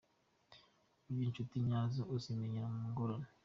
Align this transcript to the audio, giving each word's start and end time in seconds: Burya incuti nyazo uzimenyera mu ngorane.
Burya 1.03 1.23
incuti 1.29 1.55
nyazo 1.67 2.01
uzimenyera 2.15 2.67
mu 2.75 2.81
ngorane. 2.89 3.27